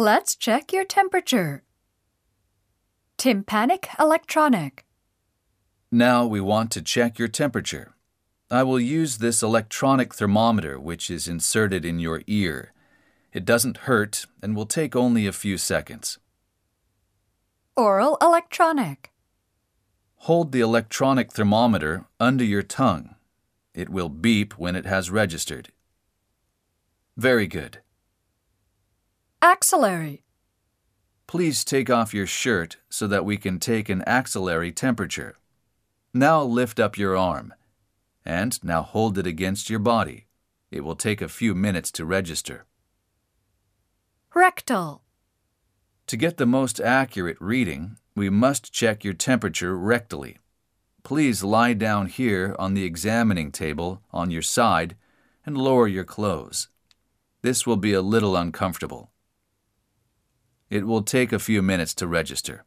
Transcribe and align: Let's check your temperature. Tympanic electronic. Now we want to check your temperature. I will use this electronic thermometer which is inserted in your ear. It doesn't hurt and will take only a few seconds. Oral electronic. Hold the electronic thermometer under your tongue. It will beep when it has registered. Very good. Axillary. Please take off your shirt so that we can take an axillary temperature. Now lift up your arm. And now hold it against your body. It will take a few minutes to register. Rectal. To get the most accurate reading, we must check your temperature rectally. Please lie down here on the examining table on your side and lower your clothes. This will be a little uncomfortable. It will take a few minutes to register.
Let's 0.00 0.34
check 0.34 0.72
your 0.72 0.84
temperature. 0.84 1.62
Tympanic 3.18 3.90
electronic. 3.98 4.86
Now 5.92 6.24
we 6.24 6.40
want 6.40 6.70
to 6.70 6.80
check 6.80 7.18
your 7.18 7.28
temperature. 7.28 7.92
I 8.50 8.62
will 8.62 8.80
use 8.80 9.18
this 9.18 9.42
electronic 9.42 10.14
thermometer 10.14 10.80
which 10.80 11.10
is 11.10 11.28
inserted 11.28 11.84
in 11.84 11.98
your 11.98 12.22
ear. 12.26 12.72
It 13.34 13.44
doesn't 13.44 13.84
hurt 13.84 14.24
and 14.42 14.56
will 14.56 14.64
take 14.64 14.96
only 14.96 15.26
a 15.26 15.32
few 15.32 15.58
seconds. 15.58 16.18
Oral 17.76 18.16
electronic. 18.22 19.12
Hold 20.20 20.52
the 20.52 20.60
electronic 20.60 21.30
thermometer 21.30 22.06
under 22.18 22.44
your 22.44 22.62
tongue. 22.62 23.16
It 23.74 23.90
will 23.90 24.08
beep 24.08 24.54
when 24.56 24.76
it 24.76 24.86
has 24.86 25.10
registered. 25.10 25.68
Very 27.18 27.46
good. 27.46 27.80
Axillary. 29.42 30.22
Please 31.26 31.64
take 31.64 31.88
off 31.88 32.12
your 32.12 32.26
shirt 32.26 32.76
so 32.90 33.06
that 33.06 33.24
we 33.24 33.38
can 33.38 33.58
take 33.58 33.88
an 33.88 34.02
axillary 34.02 34.70
temperature. 34.70 35.38
Now 36.12 36.42
lift 36.42 36.78
up 36.78 36.98
your 36.98 37.16
arm. 37.16 37.54
And 38.22 38.62
now 38.62 38.82
hold 38.82 39.16
it 39.16 39.26
against 39.26 39.70
your 39.70 39.78
body. 39.78 40.26
It 40.70 40.84
will 40.84 40.94
take 40.94 41.22
a 41.22 41.28
few 41.28 41.54
minutes 41.54 41.90
to 41.92 42.04
register. 42.04 42.66
Rectal. 44.34 45.02
To 46.08 46.16
get 46.18 46.36
the 46.36 46.44
most 46.44 46.78
accurate 46.78 47.40
reading, 47.40 47.96
we 48.14 48.28
must 48.28 48.74
check 48.74 49.04
your 49.04 49.14
temperature 49.14 49.74
rectally. 49.74 50.36
Please 51.02 51.42
lie 51.42 51.72
down 51.72 52.08
here 52.08 52.54
on 52.58 52.74
the 52.74 52.84
examining 52.84 53.52
table 53.52 54.02
on 54.12 54.30
your 54.30 54.42
side 54.42 54.96
and 55.46 55.56
lower 55.56 55.88
your 55.88 56.04
clothes. 56.04 56.68
This 57.40 57.66
will 57.66 57.78
be 57.78 57.94
a 57.94 58.02
little 58.02 58.36
uncomfortable. 58.36 59.10
It 60.70 60.86
will 60.86 61.02
take 61.02 61.32
a 61.32 61.40
few 61.40 61.62
minutes 61.62 61.94
to 61.94 62.06
register. 62.06 62.64